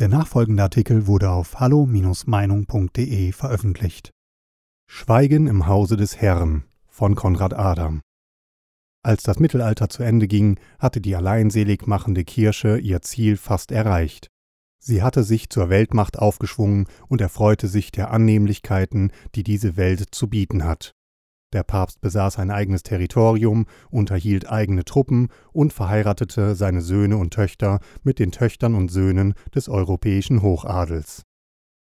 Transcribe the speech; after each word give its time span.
Der 0.00 0.08
nachfolgende 0.08 0.62
Artikel 0.62 1.06
wurde 1.06 1.28
auf 1.28 1.60
hallo-meinung.de 1.60 3.32
veröffentlicht. 3.32 4.10
Schweigen 4.90 5.46
im 5.46 5.66
Hause 5.66 5.98
des 5.98 6.16
Herrn 6.16 6.64
von 6.88 7.14
Konrad 7.14 7.52
Adam. 7.52 8.00
Als 9.02 9.24
das 9.24 9.38
Mittelalter 9.38 9.90
zu 9.90 10.02
Ende 10.02 10.26
ging, 10.26 10.58
hatte 10.78 11.02
die 11.02 11.14
alleinselig 11.16 11.86
machende 11.86 12.24
Kirche 12.24 12.78
ihr 12.78 13.02
Ziel 13.02 13.36
fast 13.36 13.72
erreicht. 13.72 14.28
Sie 14.78 15.02
hatte 15.02 15.22
sich 15.22 15.50
zur 15.50 15.68
Weltmacht 15.68 16.18
aufgeschwungen 16.18 16.86
und 17.08 17.20
erfreute 17.20 17.68
sich 17.68 17.92
der 17.92 18.10
Annehmlichkeiten, 18.10 19.12
die 19.34 19.42
diese 19.42 19.76
Welt 19.76 20.14
zu 20.14 20.30
bieten 20.30 20.64
hat. 20.64 20.94
Der 21.52 21.64
Papst 21.64 22.00
besaß 22.00 22.38
ein 22.38 22.50
eigenes 22.50 22.84
Territorium, 22.84 23.66
unterhielt 23.90 24.48
eigene 24.48 24.84
Truppen 24.84 25.28
und 25.52 25.72
verheiratete 25.72 26.54
seine 26.54 26.80
Söhne 26.80 27.16
und 27.16 27.34
Töchter 27.34 27.80
mit 28.04 28.20
den 28.20 28.30
Töchtern 28.30 28.76
und 28.76 28.90
Söhnen 28.90 29.34
des 29.54 29.68
europäischen 29.68 30.42
Hochadels. 30.42 31.24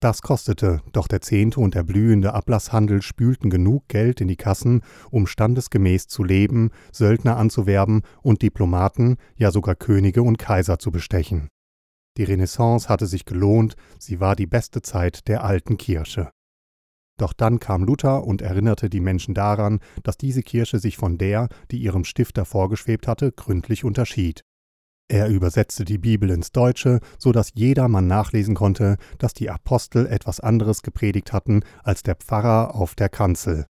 Das 0.01 0.21
kostete, 0.21 0.81
doch 0.93 1.09
der 1.09 1.19
Zehnte 1.19 1.59
und 1.59 1.75
der 1.75 1.83
blühende 1.83 2.33
Ablasshandel 2.33 3.01
spülten 3.01 3.49
genug 3.49 3.89
Geld 3.89 4.21
in 4.21 4.29
die 4.29 4.37
Kassen, 4.37 4.81
um 5.11 5.27
standesgemäß 5.27 6.07
zu 6.07 6.23
leben, 6.23 6.71
Söldner 6.93 7.35
anzuwerben 7.35 8.03
und 8.21 8.41
Diplomaten, 8.41 9.17
ja 9.35 9.51
sogar 9.51 9.75
Könige 9.75 10.23
und 10.23 10.37
Kaiser 10.37 10.79
zu 10.79 10.91
bestechen. 10.91 11.49
Die 12.15 12.23
Renaissance 12.23 12.87
hatte 12.87 13.07
sich 13.07 13.25
gelohnt, 13.25 13.75
sie 13.97 14.21
war 14.21 14.37
die 14.37 14.47
beste 14.47 14.81
Zeit 14.81 15.27
der 15.27 15.43
alten 15.43 15.75
Kirche. 15.75 16.31
Doch 17.19 17.33
dann 17.33 17.59
kam 17.59 17.83
Luther 17.83 18.23
und 18.23 18.41
erinnerte 18.41 18.89
die 18.89 19.01
Menschen 19.01 19.33
daran, 19.33 19.79
dass 20.03 20.17
diese 20.17 20.41
Kirche 20.41 20.79
sich 20.79 20.95
von 20.97 21.17
der, 21.17 21.49
die 21.69 21.77
ihrem 21.77 22.05
Stifter 22.05 22.45
vorgeschwebt 22.45 23.07
hatte, 23.07 23.33
gründlich 23.33 23.83
unterschied. 23.83 24.45
Er 25.09 25.27
übersetzte 25.27 25.83
die 25.83 25.97
Bibel 25.97 26.29
ins 26.29 26.51
Deutsche, 26.51 26.99
so 27.17 27.33
dass 27.33 27.51
jedermann 27.55 28.07
nachlesen 28.07 28.55
konnte, 28.55 28.95
dass 29.17 29.33
die 29.33 29.49
Apostel 29.49 30.07
etwas 30.07 30.39
anderes 30.39 30.81
gepredigt 30.81 31.33
hatten 31.33 31.63
als 31.83 32.03
der 32.03 32.15
Pfarrer 32.15 32.73
auf 32.73 32.95
der 32.95 33.09
Kanzel. 33.09 33.65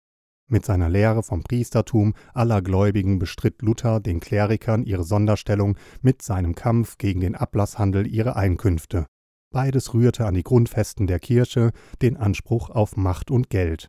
Mit 0.48 0.64
seiner 0.64 0.88
Lehre 0.88 1.22
vom 1.22 1.42
Priestertum 1.42 2.14
aller 2.32 2.62
Gläubigen 2.62 3.18
bestritt 3.18 3.60
Luther 3.60 4.00
den 4.00 4.20
Klerikern 4.20 4.84
ihre 4.84 5.04
Sonderstellung, 5.04 5.76
mit 6.00 6.22
seinem 6.22 6.54
Kampf 6.54 6.96
gegen 6.96 7.20
den 7.20 7.34
Ablasshandel 7.34 8.06
ihre 8.06 8.36
Einkünfte. 8.36 9.06
Beides 9.54 9.94
rührte 9.94 10.26
an 10.26 10.34
die 10.34 10.42
Grundfesten 10.42 11.06
der 11.06 11.20
Kirche, 11.20 11.70
den 12.02 12.16
Anspruch 12.16 12.70
auf 12.70 12.96
Macht 12.96 13.30
und 13.30 13.50
Geld. 13.50 13.86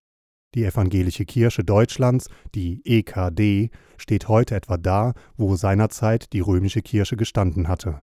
Die 0.53 0.63
evangelische 0.63 1.25
Kirche 1.25 1.63
Deutschlands, 1.63 2.29
die 2.53 2.85
EKD, 2.85 3.71
steht 3.97 4.27
heute 4.27 4.53
etwa 4.53 4.77
da, 4.77 5.13
wo 5.37 5.55
seinerzeit 5.55 6.33
die 6.33 6.39
römische 6.39 6.83
Kirche 6.83 7.17
gestanden 7.17 7.67
hatte. 7.67 7.99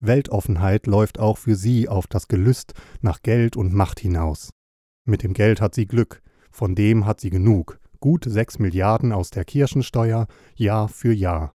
Weltoffenheit 0.00 0.86
läuft 0.86 1.18
auch 1.18 1.38
für 1.38 1.54
sie 1.54 1.88
auf 1.88 2.06
das 2.06 2.28
Gelüst 2.28 2.74
nach 3.00 3.22
Geld 3.22 3.56
und 3.56 3.72
Macht 3.72 3.98
hinaus. 3.98 4.50
Mit 5.06 5.22
dem 5.22 5.32
Geld 5.32 5.62
hat 5.62 5.74
sie 5.74 5.86
Glück, 5.86 6.20
von 6.50 6.74
dem 6.74 7.06
hat 7.06 7.18
sie 7.18 7.30
genug, 7.30 7.80
gut 8.00 8.26
sechs 8.28 8.58
Milliarden 8.58 9.12
aus 9.12 9.30
der 9.30 9.46
Kirchensteuer, 9.46 10.26
Jahr 10.54 10.86
für 10.88 11.14
Jahr. 11.14 11.54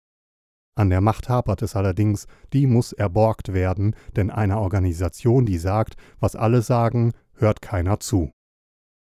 An 0.74 0.88
der 0.88 1.02
Macht 1.02 1.28
hapert 1.28 1.60
es 1.62 1.76
allerdings, 1.76 2.26
die 2.52 2.66
muss 2.66 2.92
erborgt 2.92 3.52
werden, 3.52 3.94
denn 4.16 4.30
einer 4.30 4.60
Organisation, 4.60 5.44
die 5.44 5.58
sagt, 5.58 5.96
was 6.18 6.34
alle 6.34 6.62
sagen, 6.62 7.12
hört 7.34 7.60
keiner 7.60 8.00
zu. 8.00 8.30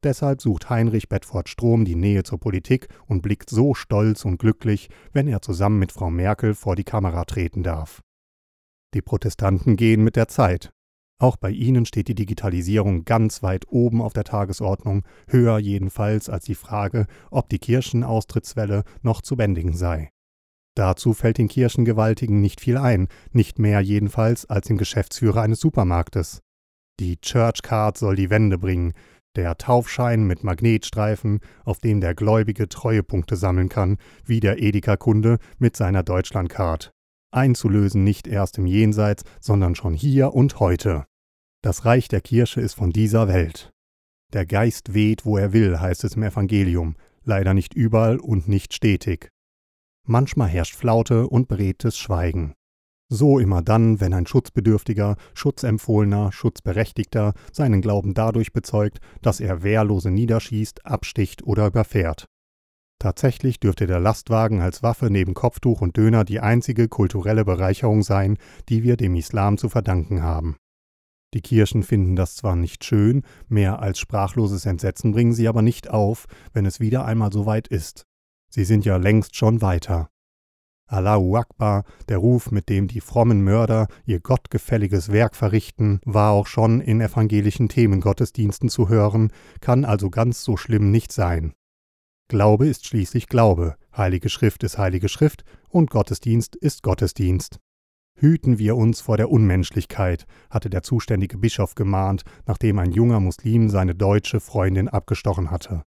Deshalb 0.04 0.42
sucht 0.42 0.68
Heinrich 0.68 1.08
Bedford 1.08 1.48
Strom 1.48 1.84
die 1.84 1.94
Nähe 1.94 2.22
zur 2.22 2.38
Politik 2.38 2.88
und 3.06 3.22
blickt 3.22 3.48
so 3.48 3.74
stolz 3.74 4.24
und 4.24 4.38
glücklich, 4.38 4.90
wenn 5.12 5.26
er 5.26 5.40
zusammen 5.40 5.78
mit 5.78 5.92
Frau 5.92 6.10
Merkel 6.10 6.54
vor 6.54 6.76
die 6.76 6.84
Kamera 6.84 7.24
treten 7.24 7.62
darf. 7.62 8.02
Die 8.94 9.02
Protestanten 9.02 9.76
gehen 9.76 10.04
mit 10.04 10.16
der 10.16 10.28
Zeit. 10.28 10.70
Auch 11.18 11.36
bei 11.36 11.50
ihnen 11.50 11.86
steht 11.86 12.08
die 12.08 12.14
Digitalisierung 12.14 13.06
ganz 13.06 13.42
weit 13.42 13.64
oben 13.68 14.02
auf 14.02 14.12
der 14.12 14.24
Tagesordnung, 14.24 15.02
höher 15.28 15.58
jedenfalls 15.58 16.28
als 16.28 16.44
die 16.44 16.54
Frage, 16.54 17.06
ob 17.30 17.48
die 17.48 17.58
Kirchenaustrittswelle 17.58 18.84
noch 19.00 19.22
zu 19.22 19.36
bändigen 19.36 19.72
sei. 19.72 20.10
Dazu 20.76 21.14
fällt 21.14 21.38
den 21.38 21.48
Kirchengewaltigen 21.48 22.40
nicht 22.40 22.60
viel 22.60 22.76
ein, 22.76 23.08
nicht 23.32 23.58
mehr 23.58 23.80
jedenfalls 23.80 24.44
als 24.44 24.68
dem 24.68 24.76
Geschäftsführer 24.76 25.40
eines 25.40 25.58
Supermarktes. 25.60 26.42
Die 27.00 27.18
Church 27.20 27.62
Card 27.62 27.96
soll 27.96 28.14
die 28.14 28.30
Wende 28.30 28.58
bringen, 28.58 28.92
der 29.36 29.56
Taufschein 29.56 30.26
mit 30.26 30.44
Magnetstreifen, 30.44 31.40
auf 31.64 31.78
dem 31.78 32.00
der 32.00 32.14
Gläubige 32.14 32.68
Treuepunkte 32.68 33.36
sammeln 33.36 33.68
kann, 33.68 33.96
wie 34.24 34.40
der 34.40 34.62
Edeka-Kunde 34.62 35.38
mit 35.58 35.76
seiner 35.76 36.02
Deutschlandcard. 36.02 36.90
Einzulösen 37.32 38.04
nicht 38.04 38.26
erst 38.26 38.58
im 38.58 38.66
Jenseits, 38.66 39.24
sondern 39.40 39.74
schon 39.74 39.94
hier 39.94 40.34
und 40.34 40.60
heute. 40.60 41.04
Das 41.62 41.84
Reich 41.84 42.08
der 42.08 42.20
Kirche 42.20 42.60
ist 42.60 42.74
von 42.74 42.90
dieser 42.90 43.28
Welt. 43.28 43.72
Der 44.32 44.44
Geist 44.44 44.92
weht, 44.92 45.24
wo 45.24 45.38
er 45.38 45.52
will, 45.52 45.80
heißt 45.80 46.04
es 46.04 46.16
im 46.16 46.22
Evangelium, 46.22 46.96
leider 47.24 47.54
nicht 47.54 47.74
überall 47.74 48.18
und 48.18 48.46
nicht 48.48 48.74
stetig. 48.74 49.30
Manchmal 50.06 50.48
herrscht 50.48 50.76
Flaute 50.76 51.28
und 51.28 51.48
beredtes 51.48 51.98
Schweigen. 51.98 52.54
So 53.08 53.38
immer 53.38 53.60
dann, 53.62 54.00
wenn 54.00 54.14
ein 54.14 54.26
Schutzbedürftiger, 54.26 55.16
Schutzempfohlener, 55.34 56.30
Schutzberechtigter 56.32 57.34
seinen 57.52 57.80
Glauben 57.80 58.14
dadurch 58.14 58.52
bezeugt, 58.52 58.98
dass 59.20 59.40
er 59.40 59.62
Wehrlose 59.64 60.10
niederschießt, 60.10 60.86
absticht 60.86 61.44
oder 61.44 61.66
überfährt. 61.66 62.26
Tatsächlich 63.00 63.60
dürfte 63.60 63.86
der 63.86 64.00
Lastwagen 64.00 64.60
als 64.60 64.82
Waffe 64.82 65.10
neben 65.10 65.34
Kopftuch 65.34 65.80
und 65.80 65.96
Döner 65.96 66.24
die 66.24 66.40
einzige 66.40 66.88
kulturelle 66.88 67.44
Bereicherung 67.44 68.02
sein, 68.02 68.38
die 68.68 68.82
wir 68.82 68.96
dem 68.96 69.14
Islam 69.16 69.58
zu 69.58 69.68
verdanken 69.68 70.22
haben. 70.22 70.56
Die 71.34 71.42
Kirchen 71.42 71.82
finden 71.82 72.16
das 72.16 72.36
zwar 72.36 72.56
nicht 72.56 72.84
schön, 72.84 73.22
mehr 73.48 73.80
als 73.80 73.98
sprachloses 73.98 74.66
Entsetzen 74.66 75.12
bringen 75.12 75.32
sie 75.32 75.48
aber 75.48 75.62
nicht 75.62 75.90
auf, 75.90 76.26
wenn 76.52 76.64
es 76.64 76.80
wieder 76.80 77.04
einmal 77.04 77.32
so 77.32 77.44
weit 77.44 77.68
ist. 77.68 78.06
Sie 78.56 78.64
sind 78.64 78.86
ja 78.86 78.96
längst 78.96 79.36
schon 79.36 79.60
weiter. 79.60 80.08
Allahu 80.86 81.36
Akbar, 81.36 81.84
der 82.08 82.16
Ruf, 82.16 82.50
mit 82.50 82.70
dem 82.70 82.88
die 82.88 83.02
frommen 83.02 83.44
Mörder 83.44 83.86
ihr 84.06 84.18
gottgefälliges 84.18 85.12
Werk 85.12 85.36
verrichten, 85.36 86.00
war 86.06 86.32
auch 86.32 86.46
schon 86.46 86.80
in 86.80 87.02
evangelischen 87.02 87.68
Themengottesdiensten 87.68 88.70
zu 88.70 88.88
hören, 88.88 89.30
kann 89.60 89.84
also 89.84 90.08
ganz 90.08 90.42
so 90.42 90.56
schlimm 90.56 90.90
nicht 90.90 91.12
sein. 91.12 91.52
Glaube 92.28 92.66
ist 92.66 92.86
schließlich 92.86 93.26
Glaube, 93.26 93.76
Heilige 93.94 94.30
Schrift 94.30 94.62
ist 94.62 94.78
Heilige 94.78 95.10
Schrift 95.10 95.44
und 95.68 95.90
Gottesdienst 95.90 96.56
ist 96.56 96.82
Gottesdienst. 96.82 97.58
Hüten 98.18 98.58
wir 98.58 98.74
uns 98.76 99.02
vor 99.02 99.18
der 99.18 99.30
Unmenschlichkeit, 99.30 100.24
hatte 100.48 100.70
der 100.70 100.82
zuständige 100.82 101.36
Bischof 101.36 101.74
gemahnt, 101.74 102.22
nachdem 102.46 102.78
ein 102.78 102.92
junger 102.92 103.20
Muslim 103.20 103.68
seine 103.68 103.94
deutsche 103.94 104.40
Freundin 104.40 104.88
abgestochen 104.88 105.50
hatte. 105.50 105.82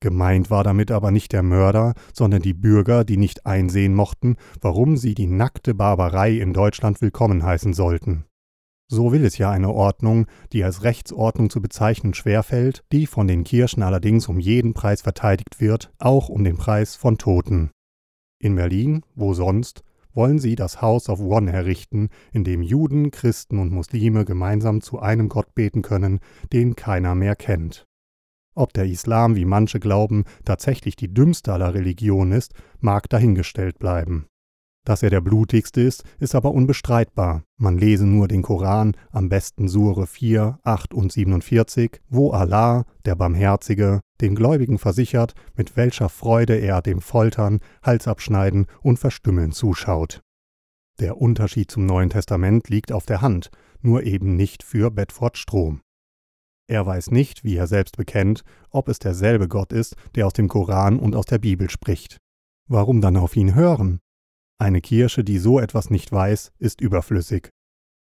Gemeint 0.00 0.48
war 0.48 0.62
damit 0.62 0.92
aber 0.92 1.10
nicht 1.10 1.32
der 1.32 1.42
Mörder, 1.42 1.94
sondern 2.14 2.40
die 2.40 2.54
Bürger, 2.54 3.04
die 3.04 3.16
nicht 3.16 3.46
einsehen 3.46 3.94
mochten, 3.94 4.36
warum 4.60 4.96
sie 4.96 5.14
die 5.14 5.26
nackte 5.26 5.74
Barbarei 5.74 6.38
in 6.38 6.52
Deutschland 6.52 7.00
willkommen 7.00 7.42
heißen 7.42 7.72
sollten. 7.72 8.24
So 8.90 9.12
will 9.12 9.24
es 9.24 9.38
ja 9.38 9.50
eine 9.50 9.70
Ordnung, 9.70 10.26
die 10.52 10.62
als 10.62 10.84
Rechtsordnung 10.84 11.50
zu 11.50 11.60
bezeichnen 11.60 12.14
schwerfällt, 12.14 12.84
die 12.92 13.06
von 13.06 13.26
den 13.26 13.42
Kirchen 13.42 13.82
allerdings 13.82 14.28
um 14.28 14.38
jeden 14.38 14.72
Preis 14.72 15.02
verteidigt 15.02 15.60
wird, 15.60 15.92
auch 15.98 16.28
um 16.28 16.44
den 16.44 16.56
Preis 16.56 16.94
von 16.94 17.18
Toten. 17.18 17.70
In 18.38 18.54
Berlin, 18.54 19.02
wo 19.16 19.34
sonst, 19.34 19.82
wollen 20.14 20.38
sie 20.38 20.54
das 20.54 20.80
House 20.80 21.08
of 21.08 21.20
One 21.20 21.52
errichten, 21.52 22.08
in 22.32 22.44
dem 22.44 22.62
Juden, 22.62 23.10
Christen 23.10 23.58
und 23.58 23.72
Muslime 23.72 24.24
gemeinsam 24.24 24.80
zu 24.80 25.00
einem 25.00 25.28
Gott 25.28 25.54
beten 25.54 25.82
können, 25.82 26.20
den 26.52 26.76
keiner 26.76 27.14
mehr 27.14 27.34
kennt. 27.34 27.87
Ob 28.58 28.72
der 28.72 28.86
Islam, 28.86 29.36
wie 29.36 29.44
manche 29.44 29.78
glauben, 29.78 30.24
tatsächlich 30.44 30.96
die 30.96 31.14
dümmste 31.14 31.52
aller 31.52 31.74
Religionen 31.74 32.32
ist, 32.32 32.54
mag 32.80 33.08
dahingestellt 33.08 33.78
bleiben. 33.78 34.26
Dass 34.84 35.04
er 35.04 35.10
der 35.10 35.20
blutigste 35.20 35.80
ist, 35.80 36.02
ist 36.18 36.34
aber 36.34 36.50
unbestreitbar. 36.50 37.44
Man 37.56 37.78
lese 37.78 38.04
nur 38.04 38.26
den 38.26 38.42
Koran, 38.42 38.96
am 39.12 39.28
besten 39.28 39.68
Sure 39.68 40.08
4, 40.08 40.58
8 40.64 40.92
und 40.92 41.12
47, 41.12 42.00
wo 42.08 42.32
Allah, 42.32 42.84
der 43.04 43.14
Barmherzige, 43.14 44.00
den 44.20 44.34
Gläubigen 44.34 44.78
versichert, 44.78 45.34
mit 45.54 45.76
welcher 45.76 46.08
Freude 46.08 46.56
er 46.56 46.82
dem 46.82 47.00
Foltern, 47.00 47.60
Halsabschneiden 47.84 48.66
und 48.82 48.98
Verstümmeln 48.98 49.52
zuschaut. 49.52 50.20
Der 50.98 51.20
Unterschied 51.20 51.70
zum 51.70 51.86
Neuen 51.86 52.10
Testament 52.10 52.68
liegt 52.70 52.90
auf 52.90 53.06
der 53.06 53.20
Hand, 53.20 53.52
nur 53.82 54.02
eben 54.02 54.34
nicht 54.34 54.64
für 54.64 54.90
Bedford 54.90 55.38
Strom. 55.38 55.80
Er 56.70 56.84
weiß 56.84 57.10
nicht, 57.10 57.44
wie 57.44 57.56
er 57.56 57.66
selbst 57.66 57.96
bekennt, 57.96 58.44
ob 58.70 58.88
es 58.88 58.98
derselbe 58.98 59.48
Gott 59.48 59.72
ist, 59.72 59.96
der 60.14 60.26
aus 60.26 60.34
dem 60.34 60.48
Koran 60.48 60.98
und 60.98 61.16
aus 61.16 61.24
der 61.24 61.38
Bibel 61.38 61.70
spricht. 61.70 62.18
Warum 62.68 63.00
dann 63.00 63.16
auf 63.16 63.36
ihn 63.36 63.54
hören? 63.54 64.00
Eine 64.58 64.82
Kirche, 64.82 65.24
die 65.24 65.38
so 65.38 65.58
etwas 65.58 65.88
nicht 65.88 66.12
weiß, 66.12 66.52
ist 66.58 66.82
überflüssig. 66.82 67.48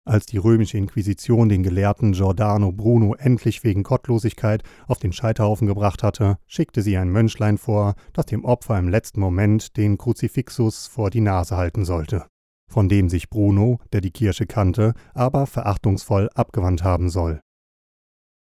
Als 0.06 0.26
die 0.26 0.38
römische 0.38 0.78
Inquisition 0.78 1.50
den 1.50 1.62
Gelehrten 1.62 2.14
Giordano 2.14 2.72
Bruno 2.72 3.14
endlich 3.14 3.64
wegen 3.64 3.84
Gottlosigkeit 3.84 4.64
auf 4.88 4.98
den 4.98 5.14
Scheiterhaufen 5.14 5.68
gebracht 5.68 6.02
hatte, 6.02 6.38
schickte 6.48 6.82
sie 6.82 6.98
ein 6.98 7.10
Mönchlein 7.10 7.58
vor, 7.58 7.94
das 8.14 8.26
dem 8.26 8.46
Opfer 8.46 8.80
im 8.80 8.88
letzten 8.88 9.20
Moment 9.20 9.78
den 9.78 9.98
Kruzifixus 9.98 10.88
vor 10.88 11.10
die 11.10 11.22
Nase 11.22 11.58
halten 11.58 11.86
sollte. 11.86 12.26
von 12.70 12.90
dem 12.90 13.10
sich 13.10 13.30
Bruno, 13.30 13.80
der 13.94 14.02
die 14.02 14.12
Kirche 14.12 14.46
kannte, 14.46 14.94
aber 15.14 15.48
verachtungsvoll 15.48 16.30
abgewandt 16.36 16.84
haben 16.84 17.10
soll. 17.10 17.40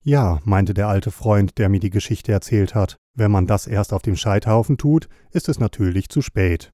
Ja, 0.04 0.40
meinte 0.46 0.74
der 0.74 0.88
alte 0.88 1.12
Freund, 1.12 1.58
der 1.58 1.70
mir 1.70 1.80
die 1.80 1.90
Geschichte 1.90 2.32
erzählt 2.32 2.76
hat, 2.76 2.98
wenn 3.14 3.32
man 3.32 3.48
das 3.48 3.68
erst 3.68 3.94
auf 3.94 4.02
dem 4.02 4.16
Scheithaufen 4.16 4.78
tut, 4.78 5.10
ist 5.32 5.50
es 5.50 5.60
natürlich 5.60 6.10
zu 6.10 6.22
spät. 6.22 6.72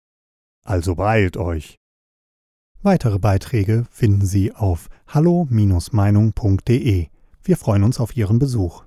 Also 0.64 0.96
beeilt 0.96 1.38
euch. 1.38 1.78
Weitere 2.82 3.18
Beiträge 3.18 3.86
finden 3.90 4.26
Sie 4.26 4.54
auf 4.54 4.90
hallo-meinung.de. 5.08 7.08
Wir 7.44 7.58
freuen 7.58 7.84
uns 7.84 8.00
auf 8.00 8.16
Ihren 8.16 8.40
Besuch. 8.40 8.86